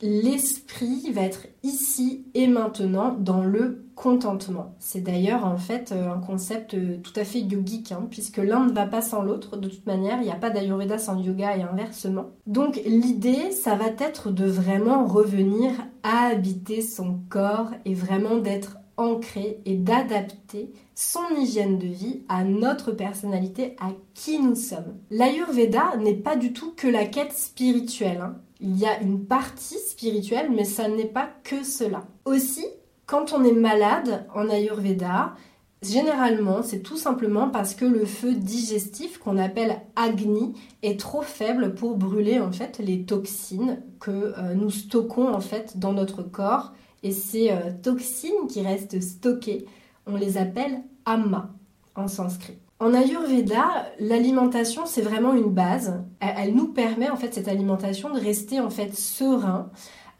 l'esprit 0.00 1.10
va 1.12 1.22
être 1.22 1.46
ici 1.62 2.26
et 2.34 2.46
maintenant 2.46 3.12
dans 3.18 3.42
le 3.42 3.84
contentement. 3.96 4.76
C'est 4.78 5.00
d'ailleurs 5.00 5.44
en 5.44 5.56
fait 5.56 5.90
euh, 5.90 6.12
un 6.12 6.20
concept 6.20 6.74
euh, 6.74 6.98
tout 7.02 7.12
à 7.16 7.24
fait 7.24 7.40
yogique, 7.40 7.90
hein, 7.90 8.06
puisque 8.08 8.36
l'un 8.36 8.66
ne 8.66 8.72
va 8.72 8.86
pas 8.86 9.02
sans 9.02 9.22
l'autre. 9.22 9.56
De 9.56 9.68
toute 9.68 9.86
manière, 9.86 10.18
il 10.20 10.24
n'y 10.24 10.30
a 10.30 10.36
pas 10.36 10.50
d'Ayurveda 10.50 10.98
sans 10.98 11.18
yoga 11.18 11.56
et 11.56 11.62
inversement. 11.62 12.30
Donc 12.46 12.80
l'idée, 12.86 13.50
ça 13.50 13.74
va 13.74 13.86
être 13.98 14.30
de 14.30 14.46
vraiment 14.46 15.04
revenir 15.04 15.72
à 16.04 16.28
habiter 16.28 16.80
son 16.80 17.18
corps 17.28 17.70
et 17.84 17.94
vraiment 17.94 18.36
d'être 18.36 18.76
ancré 18.98 19.60
et 19.64 19.76
d'adapter 19.76 20.70
son 20.94 21.24
hygiène 21.38 21.78
de 21.78 21.86
vie 21.86 22.22
à 22.28 22.44
notre 22.44 22.92
personnalité, 22.92 23.76
à 23.80 23.92
qui 24.12 24.38
nous 24.38 24.54
sommes. 24.56 24.98
L'Ayurveda 25.10 25.96
n'est 25.96 26.14
pas 26.14 26.36
du 26.36 26.52
tout 26.52 26.72
que 26.76 26.88
la 26.88 27.06
quête 27.06 27.32
spirituelle. 27.32 28.20
Hein 28.20 28.36
il 28.60 28.76
y 28.76 28.86
a 28.86 29.00
une 29.00 29.24
partie 29.24 29.78
spirituelle, 29.78 30.50
mais 30.50 30.64
ça 30.64 30.88
n'est 30.88 31.06
pas 31.06 31.28
que 31.44 31.64
cela. 31.64 32.04
Aussi, 32.24 32.66
quand 33.06 33.32
on 33.32 33.44
est 33.44 33.52
malade 33.52 34.26
en 34.34 34.48
Ayurveda, 34.48 35.34
généralement, 35.82 36.62
c'est 36.62 36.80
tout 36.80 36.96
simplement 36.96 37.50
parce 37.50 37.74
que 37.74 37.84
le 37.84 38.04
feu 38.04 38.34
digestif 38.34 39.18
qu'on 39.18 39.38
appelle 39.38 39.80
Agni 39.96 40.54
est 40.82 40.98
trop 40.98 41.22
faible 41.22 41.74
pour 41.74 41.96
brûler 41.96 42.40
en 42.40 42.50
fait 42.50 42.78
les 42.78 43.04
toxines 43.04 43.80
que 44.00 44.10
euh, 44.10 44.54
nous 44.54 44.70
stockons 44.70 45.32
en 45.32 45.40
fait 45.40 45.78
dans 45.78 45.92
notre 45.92 46.22
corps. 46.22 46.72
Et 47.02 47.12
ces 47.12 47.50
euh, 47.50 47.70
toxines 47.82 48.46
qui 48.48 48.62
restent 48.62 49.00
stockées, 49.00 49.66
on 50.06 50.16
les 50.16 50.38
appelle 50.38 50.82
Amma 51.04 51.50
en 51.94 52.08
sanskrit. 52.08 52.58
En 52.80 52.94
Ayurveda, 52.94 53.86
l'alimentation 53.98 54.86
c'est 54.86 55.02
vraiment 55.02 55.34
une 55.34 55.50
base. 55.50 56.00
Elle, 56.20 56.54
nous 56.54 56.68
permet 56.68 57.10
en 57.10 57.16
fait 57.16 57.34
cette 57.34 57.48
alimentation 57.48 58.10
de 58.12 58.20
rester 58.20 58.60
en 58.60 58.70
fait 58.70 58.94
serein, 58.94 59.70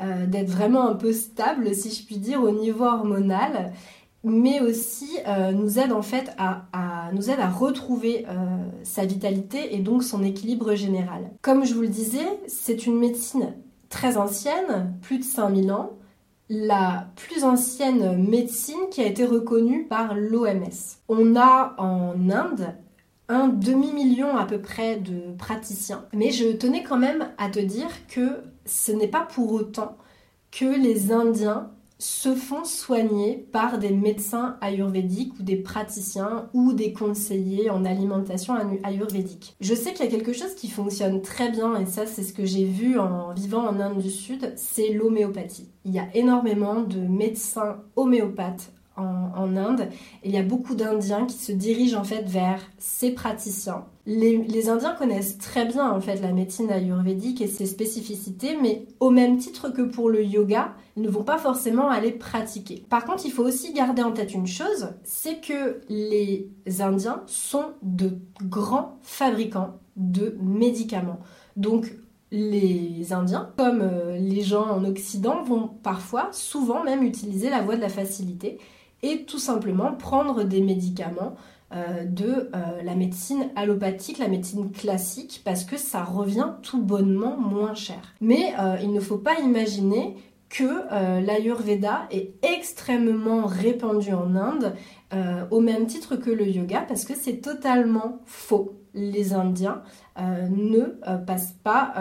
euh, 0.00 0.26
d'être 0.26 0.50
vraiment 0.50 0.88
un 0.88 0.94
peu 0.94 1.12
stable 1.12 1.74
si 1.74 1.90
je 1.90 2.04
puis 2.04 2.18
dire 2.18 2.42
au 2.42 2.50
niveau 2.50 2.84
hormonal, 2.84 3.72
mais 4.24 4.60
aussi 4.60 5.08
euh, 5.28 5.52
nous 5.52 5.78
aide 5.78 5.92
en 5.92 6.02
fait 6.02 6.32
à, 6.36 7.10
nous 7.12 7.30
aide 7.30 7.40
à 7.40 7.48
retrouver 7.48 8.26
sa 8.82 9.06
vitalité 9.06 9.74
et 9.74 9.78
donc 9.78 10.02
son 10.02 10.22
équilibre 10.22 10.74
général. 10.74 11.30
Comme 11.42 11.64
je 11.64 11.74
vous 11.74 11.82
le 11.82 11.88
disais, 11.88 12.26
c'est 12.48 12.86
une 12.86 12.98
médecine 12.98 13.54
très 13.88 14.16
ancienne, 14.16 14.94
plus 15.00 15.18
de 15.18 15.24
5000 15.24 15.72
ans 15.72 15.97
la 16.48 17.08
plus 17.16 17.44
ancienne 17.44 18.16
médecine 18.28 18.88
qui 18.90 19.02
a 19.02 19.06
été 19.06 19.24
reconnue 19.24 19.86
par 19.86 20.14
l'OMS. 20.14 20.96
On 21.08 21.36
a 21.36 21.74
en 21.78 22.30
Inde 22.30 22.74
un 23.28 23.48
demi-million 23.48 24.36
à 24.36 24.46
peu 24.46 24.60
près 24.60 24.96
de 24.96 25.34
praticiens, 25.36 26.06
mais 26.14 26.30
je 26.30 26.56
tenais 26.56 26.82
quand 26.82 26.96
même 26.96 27.28
à 27.36 27.50
te 27.50 27.58
dire 27.58 28.06
que 28.08 28.42
ce 28.64 28.92
n'est 28.92 29.08
pas 29.08 29.22
pour 29.22 29.52
autant 29.52 29.98
que 30.50 30.64
les 30.64 31.12
Indiens 31.12 31.70
se 31.98 32.34
font 32.34 32.64
soigner 32.64 33.48
par 33.52 33.78
des 33.78 33.90
médecins 33.90 34.56
ayurvédiques 34.60 35.34
ou 35.38 35.42
des 35.42 35.56
praticiens 35.56 36.48
ou 36.52 36.72
des 36.72 36.92
conseillers 36.92 37.70
en 37.70 37.84
alimentation 37.84 38.54
ayurvédique. 38.84 39.56
Je 39.60 39.74
sais 39.74 39.92
qu'il 39.92 40.04
y 40.04 40.08
a 40.08 40.10
quelque 40.10 40.32
chose 40.32 40.54
qui 40.54 40.68
fonctionne 40.68 41.22
très 41.22 41.50
bien 41.50 41.78
et 41.80 41.86
ça 41.86 42.06
c'est 42.06 42.22
ce 42.22 42.32
que 42.32 42.44
j'ai 42.44 42.64
vu 42.64 42.98
en 42.98 43.32
vivant 43.34 43.66
en 43.66 43.80
Inde 43.80 43.98
du 43.98 44.10
Sud, 44.10 44.52
c'est 44.56 44.90
l'homéopathie. 44.90 45.70
Il 45.84 45.92
y 45.92 45.98
a 45.98 46.08
énormément 46.14 46.82
de 46.82 47.00
médecins 47.00 47.82
homéopathes 47.96 48.72
en, 48.98 49.56
Inde. 49.56 49.88
Il 50.24 50.30
y 50.30 50.36
a 50.36 50.42
beaucoup 50.42 50.74
d'Indiens 50.74 51.26
qui 51.26 51.38
se 51.38 51.52
dirigent 51.52 51.98
en 51.98 52.04
fait 52.04 52.22
vers 52.28 52.60
ces 52.78 53.12
praticiens. 53.12 53.84
Les, 54.06 54.68
Indiens 54.68 54.94
connaissent 54.94 55.38
très 55.38 55.64
bien 55.64 55.90
en 55.90 56.00
fait 56.00 56.20
la 56.20 56.32
médecine 56.32 56.70
ayurvédique 56.70 57.40
et 57.40 57.46
ses 57.46 57.66
spécificités, 57.66 58.56
mais 58.60 58.86
au 59.00 59.10
même 59.10 59.38
titre 59.38 59.70
que 59.70 59.82
pour 59.82 60.10
le 60.10 60.24
yoga, 60.24 60.74
ils 60.96 61.02
ne 61.02 61.08
vont 61.08 61.22
pas 61.24 61.38
forcément 61.38 61.88
aller 61.88 62.10
pratiquer. 62.10 62.84
Par 62.88 63.04
contre, 63.04 63.26
il 63.26 63.32
faut 63.32 63.44
aussi 63.44 63.72
garder 63.72 64.02
en 64.02 64.12
tête 64.12 64.34
une 64.34 64.46
chose, 64.46 64.90
c'est 65.04 65.40
que 65.40 65.80
les 65.88 66.50
Indiens 66.80 67.22
sont 67.26 67.66
de 67.82 68.18
grands 68.42 68.98
fabricants 69.02 69.78
de 69.96 70.36
médicaments. 70.40 71.20
Donc 71.56 71.92
les 72.30 73.12
Indiens, 73.12 73.50
comme 73.56 73.80
euh, 73.82 74.18
les 74.18 74.42
gens 74.42 74.66
en 74.68 74.84
Occident, 74.84 75.42
vont 75.42 75.68
parfois, 75.82 76.28
souvent 76.32 76.84
même 76.84 77.02
utiliser 77.02 77.48
la 77.48 77.62
voie 77.62 77.76
de 77.76 77.80
la 77.80 77.88
facilité 77.88 78.58
et 79.02 79.24
tout 79.24 79.38
simplement 79.38 79.92
prendre 79.92 80.44
des 80.44 80.60
médicaments 80.60 81.36
euh, 81.74 82.04
de 82.04 82.48
euh, 82.54 82.82
la 82.82 82.94
médecine 82.94 83.50
allopathique, 83.54 84.16
la 84.16 84.28
médecine 84.28 84.72
classique, 84.72 85.42
parce 85.44 85.64
que 85.64 85.76
ça 85.76 86.02
revient 86.02 86.52
tout 86.62 86.80
bonnement 86.80 87.36
moins 87.36 87.74
cher. 87.74 88.00
Mais 88.22 88.54
euh, 88.58 88.78
il 88.82 88.90
ne 88.90 89.00
faut 89.00 89.18
pas 89.18 89.38
imaginer 89.40 90.16
que 90.48 91.20
l'Ayurveda 91.20 92.08
est 92.10 92.32
extrêmement 92.42 93.44
répandu 93.44 94.14
en 94.14 94.34
Inde 94.34 94.74
au 95.50 95.60
même 95.60 95.86
titre 95.86 96.16
que 96.16 96.30
le 96.30 96.48
yoga, 96.48 96.86
parce 96.88 97.04
que 97.04 97.12
c'est 97.14 97.42
totalement 97.42 98.22
faux. 98.24 98.72
Les 98.94 99.34
Indiens 99.34 99.82
ne 100.16 100.96
passent 101.26 101.54
pas 101.62 101.92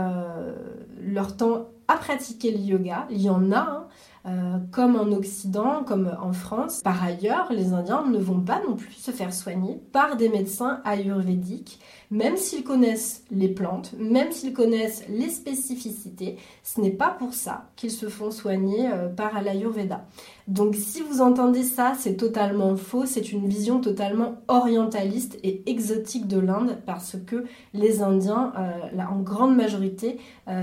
leur 1.02 1.36
temps 1.36 1.68
à 1.90 1.98
pratiquer 1.98 2.52
le 2.52 2.60
yoga. 2.60 3.06
Il 3.10 3.22
y 3.22 3.30
en 3.30 3.52
a, 3.52 3.60
hein, 3.60 3.88
euh, 4.28 4.58
comme 4.72 4.98
en 4.98 5.14
Occident, 5.14 5.86
comme 5.86 6.12
en 6.22 6.34
France. 6.34 6.82
Par 6.84 7.02
ailleurs, 7.02 7.48
les 7.54 7.72
Indiens 7.72 8.04
ne 8.06 8.18
vont 8.18 8.42
pas 8.42 8.62
non 8.68 8.76
plus 8.76 8.92
se 8.92 9.12
faire 9.12 9.34
soigner 9.34 9.80
par 9.94 10.18
des 10.18 10.28
médecins 10.28 10.82
ayurvédiques, 10.84 11.80
même 12.12 12.36
s'ils 12.36 12.66
connaissent 12.66 13.24
les 13.32 13.48
plantes, 13.48 13.94
même 13.98 14.34
s'ils 14.34 14.52
connaissent 14.52 15.06
les 15.08 15.30
spécificités. 15.30 16.36
Ce 16.62 16.82
n'est 16.82 16.92
pas 16.92 17.10
pour 17.10 17.34
ça 17.34 17.70
qu'ils 17.78 17.92
se 17.92 18.08
font 18.08 18.30
soigner 18.30 18.90
euh, 18.92 19.08
par 19.08 19.42
l'ayurveda. 19.42 20.06
Donc 20.50 20.76
si 20.76 21.02
vous 21.02 21.22
entendez 21.22 21.64
ça, 21.64 21.94
c'est 21.98 22.18
totalement 22.18 22.76
faux, 22.76 23.06
c'est 23.06 23.32
une 23.32 23.48
vision 23.48 23.80
totalement 23.80 24.36
orientaliste 24.50 25.38
et 25.44 25.64
exotique 25.70 26.28
de 26.28 26.40
l'Inde 26.40 26.78
parce 26.86 27.16
que 27.26 27.46
les 27.74 28.02
Indiens, 28.02 28.52
euh, 28.58 29.02
en 29.10 29.20
grande 29.20 29.56
majorité, 29.56 30.20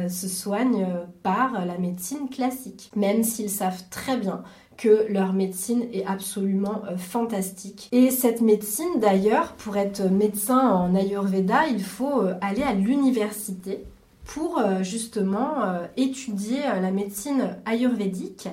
se 0.08 0.28
soignent 0.28 0.86
par 1.22 1.66
la 1.66 1.76
médecine 1.76 2.30
classique, 2.30 2.90
même 2.96 3.22
s'ils 3.22 3.50
savent 3.54 3.84
très 3.90 4.16
bien 4.16 4.42
que 4.76 5.06
leur 5.08 5.32
médecine 5.32 5.84
est 5.92 6.04
absolument 6.04 6.82
euh, 6.90 6.96
fantastique. 6.96 7.88
Et 7.92 8.10
cette 8.10 8.40
médecine, 8.40 9.00
d'ailleurs, 9.00 9.52
pour 9.52 9.76
être 9.76 10.02
médecin 10.10 10.58
en 10.58 10.94
Ayurveda, 10.94 11.66
il 11.68 11.82
faut 11.82 12.22
euh, 12.22 12.34
aller 12.40 12.62
à 12.62 12.72
l'université 12.72 13.84
pour 14.24 14.58
euh, 14.58 14.82
justement 14.82 15.82
étudier 15.98 16.60
la 16.60 16.90
médecine 16.90 17.56
ayurvédique. 17.66 18.48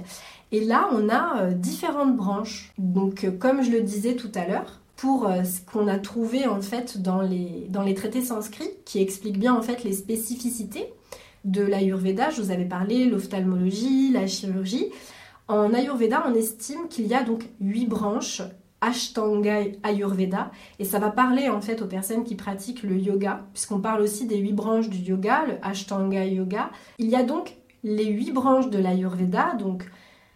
Et 0.51 0.65
là, 0.65 0.89
on 0.91 1.07
a 1.07 1.51
différentes 1.51 2.17
branches. 2.17 2.73
Donc, 2.77 3.25
comme 3.39 3.63
je 3.63 3.71
le 3.71 3.81
disais 3.81 4.15
tout 4.15 4.31
à 4.35 4.45
l'heure, 4.45 4.81
pour 4.97 5.29
ce 5.45 5.61
qu'on 5.61 5.87
a 5.87 5.97
trouvé 5.97 6.45
en 6.45 6.61
fait 6.61 7.01
dans 7.01 7.21
les, 7.21 7.67
dans 7.69 7.83
les 7.83 7.95
traités 7.95 8.21
sanscrits, 8.21 8.69
qui 8.83 9.01
expliquent 9.01 9.39
bien 9.39 9.55
en 9.55 9.61
fait 9.61 9.85
les 9.85 9.93
spécificités 9.93 10.91
de 11.45 11.61
l'Ayurveda, 11.61 12.29
je 12.29 12.41
vous 12.41 12.51
avais 12.51 12.65
parlé, 12.65 13.05
l'ophtalmologie, 13.05 14.11
la 14.11 14.27
chirurgie. 14.27 14.87
En 15.47 15.73
Ayurveda, 15.73 16.23
on 16.27 16.33
estime 16.33 16.87
qu'il 16.89 17.07
y 17.07 17.13
a 17.13 17.23
donc 17.23 17.49
huit 17.59 17.87
branches 17.87 18.41
Ashtanga 18.81 19.59
Ayurveda 19.83 20.51
et 20.79 20.85
ça 20.85 20.97
va 20.97 21.11
parler 21.11 21.49
en 21.49 21.61
fait 21.61 21.81
aux 21.83 21.87
personnes 21.87 22.23
qui 22.23 22.35
pratiquent 22.35 22.81
le 22.81 22.97
yoga 22.97 23.45
puisqu'on 23.53 23.79
parle 23.79 24.01
aussi 24.01 24.25
des 24.25 24.37
huit 24.37 24.53
branches 24.53 24.89
du 24.89 24.97
yoga, 24.97 25.45
le 25.47 25.53
Ashtanga 25.61 26.25
Yoga. 26.25 26.71
Il 26.97 27.07
y 27.07 27.15
a 27.15 27.23
donc 27.23 27.55
les 27.83 28.05
huit 28.05 28.31
branches 28.31 28.69
de 28.69 28.79
l'Ayurveda, 28.79 29.53
donc 29.59 29.85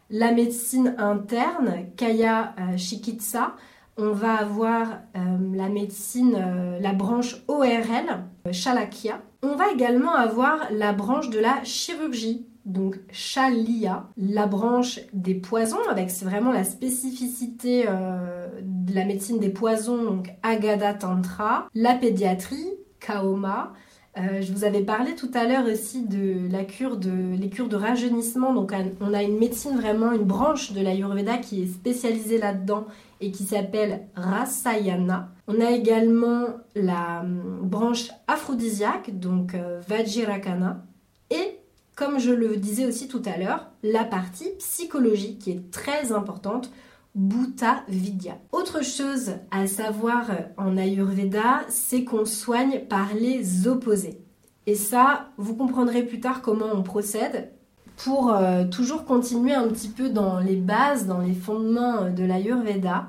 la 0.10 0.32
médecine 0.32 0.96
interne, 1.00 1.88
Kaya 1.98 2.54
euh, 2.60 2.78
Chikitsa, 2.78 3.56
on 3.98 4.12
va 4.12 4.36
avoir 4.36 4.88
euh, 5.16 5.38
la 5.54 5.70
médecine, 5.70 6.36
euh, 6.36 6.80
la 6.80 6.94
branche 6.94 7.38
ORL, 7.48 8.26
Shalakya. 8.52 9.22
On 9.48 9.56
va 9.56 9.72
également 9.72 10.16
avoir 10.16 10.72
la 10.72 10.92
branche 10.92 11.30
de 11.30 11.38
la 11.38 11.64
chirurgie, 11.64 12.48
donc 12.66 13.00
Shalia, 13.12 14.08
la 14.18 14.48
branche 14.48 15.00
des 15.14 15.36
poisons, 15.36 15.88
avec 15.88 16.10
vraiment 16.24 16.52
la 16.52 16.64
spécificité 16.64 17.86
euh, 17.88 18.48
de 18.64 18.96
la 18.96 19.06
médecine 19.06 19.40
des 19.40 19.50
poisons, 19.50 20.04
donc 20.04 20.34
Agada 20.42 20.96
Tantra, 20.96 21.68
la 21.76 21.94
pédiatrie, 21.94 22.74
Kaoma, 23.00 23.74
Euh, 24.18 24.42
je 24.42 24.54
vous 24.54 24.64
avais 24.64 24.82
parlé 24.82 25.14
tout 25.16 25.30
à 25.34 25.46
l'heure 25.46 25.66
aussi 25.66 26.04
de 26.04 26.50
la 26.50 26.64
cure 26.64 26.96
de 26.96 27.46
cures 27.48 27.68
de 27.68 27.76
rajeunissement. 27.76 28.54
Donc 28.54 28.74
on 29.02 29.14
a 29.14 29.24
une 29.24 29.38
médecine 29.38 29.76
vraiment 29.76 30.14
une 30.14 30.24
branche 30.24 30.72
de 30.72 30.82
l'Ayurveda 30.82 31.38
qui 31.38 31.64
est 31.64 31.68
spécialisée 31.68 32.38
là-dedans 32.38 32.86
et 33.20 33.32
qui 33.32 33.44
s'appelle 33.44 34.08
Rasayana. 34.16 35.30
On 35.48 35.60
a 35.60 35.72
également 35.72 36.46
la 36.76 37.22
hum, 37.22 37.60
branche 37.64 38.12
aphrodisiaque, 38.28 39.20
donc 39.20 39.54
euh, 39.54 39.82
Vajirakana, 39.88 40.86
et 41.30 41.60
comme 41.96 42.20
je 42.20 42.32
le 42.32 42.58
disais 42.58 42.86
aussi 42.86 43.08
tout 43.08 43.22
à 43.26 43.38
l'heure, 43.38 43.72
la 43.84 44.04
partie 44.04 44.50
psychologique 44.60 45.40
qui 45.40 45.52
est 45.52 45.72
très 45.72 46.12
importante, 46.12 46.70
Bhuta 47.16 47.84
Vidya. 47.88 48.38
Autre 48.52 48.84
chose 48.84 49.36
à 49.50 49.68
savoir 49.68 50.30
en 50.58 50.76
Ayurveda, 50.76 51.62
c'est 51.70 52.04
qu'on 52.04 52.26
soigne 52.26 52.82
par 52.90 53.14
les 53.14 53.68
opposés. 53.68 54.20
Et 54.68 54.76
ça, 54.76 55.30
vous 55.38 55.56
comprendrez 55.56 56.04
plus 56.04 56.20
tard 56.20 56.42
comment 56.42 56.68
on 56.74 56.84
procède 56.84 57.52
pour 57.96 58.34
euh, 58.34 58.66
toujours 58.66 59.06
continuer 59.06 59.54
un 59.54 59.68
petit 59.70 59.88
peu 59.88 60.10
dans 60.10 60.40
les 60.40 60.58
bases, 60.58 61.08
dans 61.08 61.22
les 61.22 61.34
fondements 61.34 62.10
de 62.10 62.24
l'Ayurveda. 62.26 63.08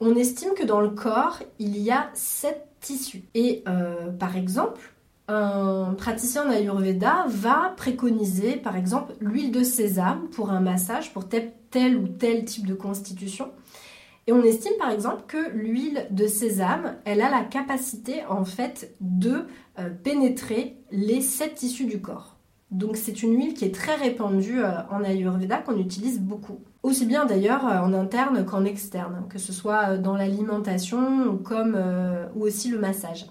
On 0.00 0.14
estime 0.14 0.54
que 0.56 0.64
dans 0.64 0.80
le 0.80 0.90
corps, 0.90 1.40
il 1.58 1.76
y 1.76 1.90
a 1.90 2.10
sept 2.14 2.66
tissus. 2.80 3.24
Et 3.34 3.62
euh, 3.68 4.10
par 4.12 4.36
exemple, 4.36 4.93
un 5.28 5.94
praticien 5.94 6.46
d'Ayurveda 6.46 7.24
va 7.28 7.72
préconiser 7.76 8.56
par 8.56 8.76
exemple 8.76 9.14
l'huile 9.20 9.52
de 9.52 9.62
sésame 9.62 10.28
pour 10.28 10.50
un 10.50 10.60
massage 10.60 11.12
pour 11.12 11.26
tel, 11.28 11.52
ou 11.96 12.08
tel 12.08 12.44
type 12.44 12.66
de 12.66 12.74
constitution. 12.74 13.50
Et 14.26 14.32
on 14.32 14.42
estime 14.42 14.72
par 14.78 14.90
exemple 14.90 15.24
que 15.26 15.50
l'huile 15.50 16.06
de 16.10 16.26
sésame, 16.26 16.96
elle 17.04 17.20
a 17.20 17.30
la 17.30 17.42
capacité 17.42 18.24
en 18.28 18.44
fait 18.44 18.94
de 19.00 19.46
euh, 19.78 19.90
pénétrer 19.90 20.78
les 20.90 21.20
sept 21.20 21.56
tissus 21.56 21.86
du 21.86 22.00
corps. 22.00 22.36
Donc 22.70 22.96
c'est 22.96 23.22
une 23.22 23.36
huile 23.36 23.54
qui 23.54 23.64
est 23.64 23.74
très 23.74 23.94
répandue 23.94 24.62
euh, 24.62 24.72
en 24.90 25.04
Ayurveda, 25.04 25.58
qu'on 25.58 25.78
utilise 25.78 26.20
beaucoup. 26.20 26.60
Aussi 26.82 27.06
bien 27.06 27.26
d'ailleurs 27.26 27.66
euh, 27.66 27.80
en 27.80 27.92
interne 27.92 28.44
qu'en 28.44 28.64
externe, 28.64 29.26
que 29.28 29.38
ce 29.38 29.52
soit 29.52 29.98
dans 29.98 30.16
l'alimentation 30.16 31.26
ou, 31.26 31.36
comme, 31.36 31.78
ou 32.34 32.44
aussi 32.44 32.68
le 32.68 32.78
massage. 32.78 33.26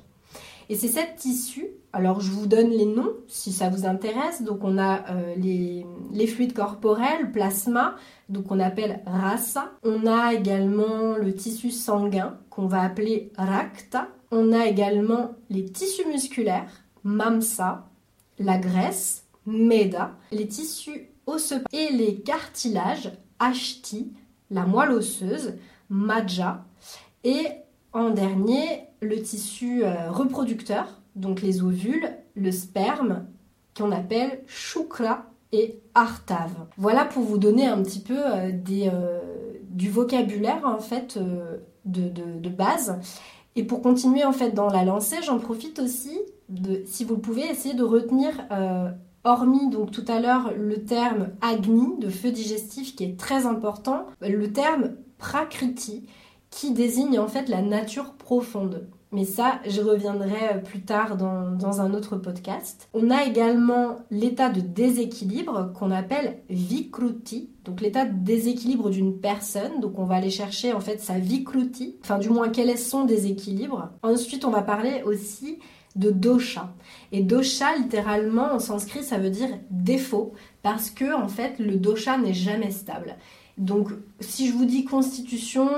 Et 0.69 0.75
ces 0.75 0.87
sept 0.87 1.15
tissus, 1.17 1.67
alors 1.93 2.21
je 2.21 2.31
vous 2.31 2.47
donne 2.47 2.71
les 2.71 2.85
noms 2.85 3.13
si 3.27 3.51
ça 3.51 3.69
vous 3.69 3.85
intéresse. 3.85 4.41
Donc 4.41 4.63
on 4.63 4.79
a 4.79 5.07
euh, 5.11 5.35
les, 5.37 6.27
fluides 6.27 6.53
corporels, 6.53 7.31
plasma, 7.31 7.95
donc 8.29 8.51
on 8.51 8.59
appelle 8.59 9.01
rasa. 9.05 9.71
On 9.83 10.07
a 10.07 10.33
également 10.33 11.15
le 11.15 11.33
tissu 11.33 11.69
sanguin 11.69 12.37
qu'on 12.49 12.65
va 12.65 12.81
appeler 12.81 13.31
rakta. 13.37 14.07
On 14.31 14.51
a 14.51 14.65
également 14.65 15.35
les 15.51 15.65
tissus 15.65 16.07
musculaires, 16.07 16.83
mamsa, 17.03 17.87
la 18.39 18.57
graisse, 18.57 19.25
meda, 19.45 20.15
les 20.31 20.47
tissus 20.47 21.11
osseux 21.27 21.63
et 21.71 21.91
les 21.91 22.15
cartilages, 22.21 23.11
ashti, 23.37 24.11
la 24.49 24.65
moelle 24.65 24.91
osseuse, 24.91 25.53
maja, 25.89 26.65
et 27.23 27.45
en 27.93 28.09
dernier, 28.09 28.87
le 29.01 29.21
tissu 29.21 29.83
euh, 29.83 30.09
reproducteur, 30.09 31.02
donc 31.15 31.41
les 31.41 31.63
ovules, 31.63 32.09
le 32.35 32.51
sperme, 32.51 33.25
qu'on 33.77 33.91
appelle 33.91 34.41
shukra 34.47 35.25
et 35.51 35.79
artave. 35.93 36.67
Voilà 36.77 37.05
pour 37.05 37.23
vous 37.23 37.37
donner 37.37 37.65
un 37.65 37.81
petit 37.83 37.99
peu 37.99 38.17
euh, 38.17 38.51
euh, 38.69 39.19
du 39.69 39.89
vocabulaire 39.89 40.61
en 40.65 40.79
fait 40.79 41.19
de, 41.85 42.49
base. 42.49 42.99
Et 43.55 43.63
pour 43.63 43.81
continuer 43.81 44.23
en 44.23 44.31
fait 44.31 44.51
dans 44.51 44.69
la 44.69 44.83
lancée, 44.83 45.17
j'en 45.23 45.39
profite 45.39 45.79
aussi 45.79 46.17
de, 46.49 46.83
si 46.85 47.03
vous 47.03 47.15
le 47.15 47.21
pouvez, 47.21 47.49
essayer 47.49 47.75
de 47.75 47.83
retenir, 47.83 48.31
hormis 49.23 49.69
donc 49.69 49.91
tout 49.91 50.05
à 50.07 50.19
l'heure 50.19 50.51
le 50.57 50.83
terme 50.83 51.29
agni 51.41 51.97
de 51.99 52.09
feu 52.09 52.31
digestif 52.31 52.95
qui 52.95 53.03
est 53.05 53.17
très 53.19 53.45
important, 53.45 54.05
le 54.21 54.51
terme 54.51 54.95
prakriti 55.17 56.07
qui 56.49 56.71
désigne 56.71 57.17
en 57.19 57.27
fait 57.27 57.49
la 57.49 57.61
nature 57.61 58.13
profonde. 58.13 58.87
Mais 59.13 59.25
ça, 59.25 59.59
je 59.67 59.79
reviendrai 59.79 60.63
plus 60.65 60.81
tard 60.81 61.17
dans, 61.17 61.81
un 61.81 61.93
autre 61.93 62.17
podcast. 62.17 62.89
On 62.93 63.11
a 63.11 63.23
également 63.23 63.99
l'état 64.09 64.49
de 64.49 64.59
déséquilibre 64.59 65.71
qu'on 65.73 65.91
appelle 65.91 66.39
vikruti, 66.49 67.51
donc 67.63 67.81
l'état 67.81 68.05
de 68.05 68.17
déséquilibre 68.23 68.89
d'une 68.89 69.19
personne. 69.19 69.79
Donc 69.81 69.99
on 69.99 70.05
va 70.05 70.15
aller 70.15 70.31
chercher 70.31 70.73
en 70.73 70.79
fait 70.79 70.99
sa 70.99 71.19
vikruti, 71.19 71.97
enfin 72.01 72.17
du 72.17 72.29
moins 72.29 72.49
quel 72.49 72.71
est 72.71 72.77
son 72.77 73.05
déséquilibre. 73.05 73.89
Ensuite, 74.01 74.45
on 74.45 74.51
va 74.51 74.63
parler 74.63 75.03
aussi 75.05 75.59
de 75.95 76.09
dosha. 76.09 76.73
Et 77.11 77.21
dosha, 77.21 77.75
littéralement, 77.75 78.51
en 78.53 78.59
sanskrit, 78.59 79.03
ça 79.03 79.19
veut 79.19 79.29
dire 79.29 79.59
défaut, 79.69 80.33
parce 80.63 80.89
que 80.89 81.15
en 81.15 81.27
fait, 81.27 81.59
le 81.59 81.75
dosha 81.75 82.17
n'est 82.17 82.33
jamais 82.33 82.71
stable. 82.71 83.15
Donc, 83.57 83.89
si 84.19 84.47
je 84.47 84.53
vous 84.53 84.65
dis 84.65 84.83
constitution, 84.83 85.69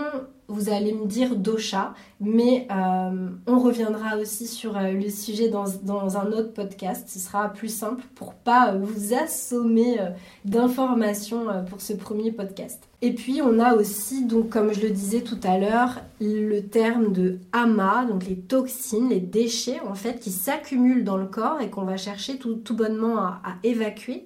vous 0.48 0.70
allez 0.70 0.94
me 0.94 1.06
dire 1.06 1.36
dosha, 1.36 1.94
mais 2.22 2.68
euh, 2.72 3.30
on 3.48 3.60
reviendra 3.60 4.18
aussi 4.18 4.48
sur 4.48 4.78
euh, 4.78 4.92
le 4.92 5.10
sujet 5.10 5.50
dans, 5.50 6.18
un 6.18 6.32
autre 6.32 6.54
podcast. 6.54 7.08
Ce 7.10 7.20
sera 7.20 7.50
plus 7.50 7.74
simple 7.74 8.04
pour 8.14 8.34
pas 8.36 8.74
euh, 8.74 8.80
vous 8.80 9.14
assommer 9.14 9.98
d'informations 10.46 11.48
pour 11.70 11.82
ce 11.82 11.94
premier 11.94 12.32
podcast. 12.32 12.88
Et 13.02 13.14
puis 13.14 13.42
on 13.42 13.60
a 13.60 13.74
aussi, 13.74 14.26
donc 14.26 14.50
comme 14.50 14.74
je 14.74 14.82
le 14.82 14.90
disais 14.90 15.22
tout 15.22 15.40
à 15.44 15.58
l'heure, 15.58 16.02
le 16.22 16.62
terme 16.62 17.12
de 17.12 17.40
ama, 17.52 18.06
donc 18.06 18.26
les 18.26 18.38
toxines, 18.38 19.10
les 19.10 19.20
déchets 19.20 19.80
en 19.82 19.96
fait 19.96 20.20
qui 20.20 20.32
s'accumulent 20.32 21.04
dans 21.04 21.18
le 21.18 21.28
corps 21.28 21.60
et 21.62 21.70
qu'on 21.70 21.84
va 21.84 21.98
chercher 21.98 22.38
tout, 22.38 22.62
bonnement 22.76 23.18
à, 23.18 23.42
à 23.44 23.56
évacuer. 23.64 24.26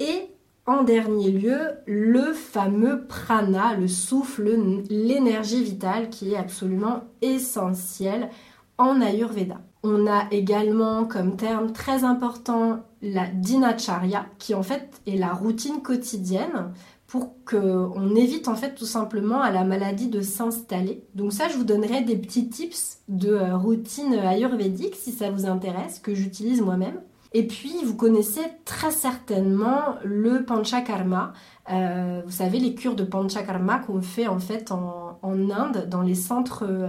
Et 0.00 0.28
en 0.68 0.82
dernier 0.82 1.30
lieu, 1.30 1.58
le 1.86 2.34
fameux 2.34 3.06
prana, 3.06 3.72
le 3.74 3.88
souffle, 3.88 4.54
l'énergie 4.90 5.64
vitale 5.64 6.10
qui 6.10 6.34
est 6.34 6.36
absolument 6.36 7.04
essentielle 7.22 8.28
en 8.76 9.00
Ayurveda. 9.00 9.62
On 9.82 10.06
a 10.06 10.26
également 10.30 11.06
comme 11.06 11.36
terme 11.36 11.72
très 11.72 12.04
important 12.04 12.80
la 13.00 13.28
dinacharya, 13.28 14.26
qui 14.38 14.54
en 14.54 14.62
fait 14.62 15.00
est 15.06 15.16
la 15.16 15.32
routine 15.32 15.80
quotidienne 15.80 16.72
pour 17.06 17.32
qu'on 17.46 18.14
évite 18.14 18.46
en 18.48 18.54
fait 18.54 18.74
tout 18.74 18.84
simplement 18.84 19.40
à 19.40 19.50
la 19.50 19.64
maladie 19.64 20.08
de 20.08 20.20
s'installer. 20.20 21.02
Donc 21.14 21.32
ça, 21.32 21.48
je 21.48 21.56
vous 21.56 21.64
donnerai 21.64 22.02
des 22.02 22.16
petits 22.16 22.50
tips 22.50 22.98
de 23.08 23.30
euh, 23.30 23.56
routine 23.56 24.12
ayurvédique 24.12 24.96
si 24.96 25.12
ça 25.12 25.30
vous 25.30 25.46
intéresse, 25.46 25.98
que 25.98 26.14
j'utilise 26.14 26.60
moi-même. 26.60 27.00
Et 27.34 27.46
puis, 27.46 27.74
vous 27.84 27.94
connaissez 27.94 28.40
très 28.64 28.90
certainement 28.90 29.96
le 30.02 30.44
panchakarma. 30.44 31.34
Euh, 31.70 32.22
vous 32.24 32.32
savez, 32.32 32.58
les 32.58 32.74
cures 32.74 32.94
de 32.94 33.04
panchakarma 33.04 33.80
qu'on 33.80 34.00
fait 34.00 34.26
en 34.26 34.38
fait 34.38 34.72
en, 34.72 35.18
Inde, 35.22 35.86
dans 35.90 36.00
les 36.00 36.14
centres 36.14 36.64
euh, 36.66 36.88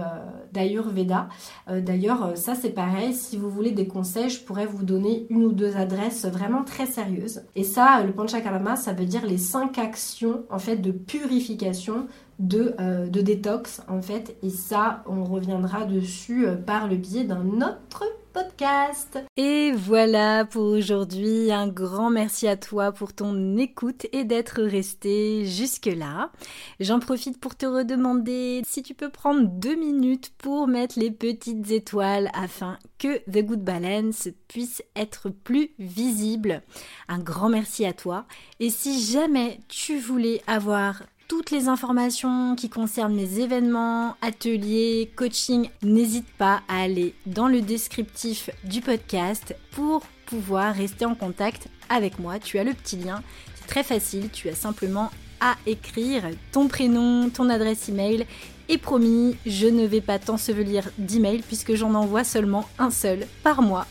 d'Ayurveda. 0.52 1.28
Euh, 1.68 1.80
d'ailleurs, 1.80 2.36
ça 2.36 2.54
c'est 2.54 2.70
pareil. 2.70 3.12
Si 3.12 3.36
vous 3.36 3.50
voulez 3.50 3.72
des 3.72 3.86
conseils, 3.86 4.30
je 4.30 4.40
pourrais 4.40 4.64
vous 4.64 4.82
donner 4.82 5.26
une 5.28 5.44
ou 5.44 5.52
deux 5.52 5.76
adresses 5.76 6.24
vraiment 6.24 6.64
très 6.64 6.86
sérieuses. 6.86 7.42
Et 7.54 7.64
ça, 7.64 8.02
le 8.02 8.12
panchakarma, 8.12 8.76
ça 8.76 8.92
veut 8.92 9.04
dire 9.04 9.26
les 9.26 9.36
cinq 9.36 9.78
actions 9.78 10.44
en 10.48 10.58
fait 10.58 10.76
de 10.76 10.90
purification 10.90 12.06
de, 12.40 12.74
de 13.08 13.20
détox 13.20 13.82
en 13.88 14.02
fait. 14.02 14.36
Et 14.42 14.50
ça, 14.50 15.04
on 15.06 15.24
reviendra 15.24 15.84
dessus 15.84 16.46
par 16.66 16.88
le 16.88 16.96
biais 16.96 17.24
d'un 17.24 17.60
autre 17.60 18.04
podcast. 18.32 19.18
Et 19.36 19.72
voilà 19.72 20.44
pour 20.44 20.64
aujourd'hui. 20.64 21.50
Un 21.50 21.68
grand 21.68 22.10
merci 22.10 22.46
à 22.46 22.56
toi 22.56 22.92
pour 22.92 23.12
ton 23.12 23.56
écoute 23.56 24.06
et 24.12 24.24
d'être 24.24 24.62
resté 24.62 25.44
jusque-là. 25.46 26.30
J'en 26.78 27.00
profite 27.00 27.40
pour 27.40 27.56
te 27.56 27.66
redemander 27.66 28.62
si 28.66 28.82
tu 28.82 28.94
peux 28.94 29.10
prendre 29.10 29.48
deux 29.48 29.76
minutes 29.76 30.32
pour 30.38 30.68
mettre 30.68 30.98
les 30.98 31.10
petites 31.10 31.70
étoiles 31.70 32.30
afin 32.34 32.78
que 32.98 33.18
The 33.30 33.44
Good 33.44 33.64
Balance 33.64 34.28
puisse 34.48 34.82
être 34.94 35.30
plus 35.30 35.70
visible. 35.78 36.62
Un 37.08 37.18
grand 37.18 37.48
merci 37.48 37.84
à 37.84 37.92
toi. 37.92 38.26
Et 38.60 38.70
si 38.70 39.02
jamais 39.02 39.60
tu 39.68 39.98
voulais 39.98 40.42
avoir 40.46 41.02
toutes 41.30 41.52
les 41.52 41.68
informations 41.68 42.56
qui 42.56 42.68
concernent 42.68 43.14
mes 43.14 43.38
événements, 43.38 44.16
ateliers, 44.20 45.12
coaching, 45.14 45.70
n'hésite 45.80 46.26
pas 46.26 46.60
à 46.66 46.82
aller 46.82 47.14
dans 47.24 47.46
le 47.46 47.60
descriptif 47.60 48.50
du 48.64 48.80
podcast 48.80 49.54
pour 49.70 50.02
pouvoir 50.26 50.74
rester 50.74 51.04
en 51.04 51.14
contact 51.14 51.68
avec 51.88 52.18
moi. 52.18 52.40
Tu 52.40 52.58
as 52.58 52.64
le 52.64 52.74
petit 52.74 52.96
lien, 52.96 53.22
c'est 53.54 53.68
très 53.68 53.84
facile, 53.84 54.30
tu 54.32 54.48
as 54.48 54.56
simplement 54.56 55.12
à 55.38 55.54
écrire 55.66 56.24
ton 56.50 56.66
prénom, 56.66 57.30
ton 57.30 57.48
adresse 57.48 57.88
email 57.88 58.26
et 58.68 58.76
promis, 58.76 59.36
je 59.46 59.68
ne 59.68 59.86
vais 59.86 60.00
pas 60.00 60.18
t'ensevelir 60.18 60.90
d'emails 60.98 61.42
puisque 61.46 61.76
j'en 61.76 61.94
envoie 61.94 62.24
seulement 62.24 62.68
un 62.80 62.90
seul 62.90 63.28
par 63.44 63.62
mois. 63.62 63.86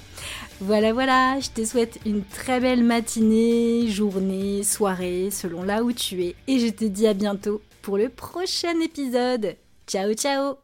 Voilà, 0.62 0.92
voilà, 0.92 1.40
je 1.40 1.50
te 1.50 1.64
souhaite 1.64 2.00
une 2.06 2.24
très 2.24 2.60
belle 2.60 2.84
matinée, 2.84 3.88
journée, 3.88 4.64
soirée, 4.64 5.30
selon 5.32 5.64
là 5.64 5.84
où 5.84 5.94
tu 5.94 6.22
es. 6.24 6.36
Et 6.48 6.60
je 6.60 6.68
te 6.68 6.84
dis 6.84 7.08
à 7.08 7.14
bientôt 7.14 7.62
pour 7.82 7.98
le 7.98 8.10
prochain 8.10 8.78
épisode. 8.82 9.56
Ciao, 9.88 10.14
ciao 10.14 10.58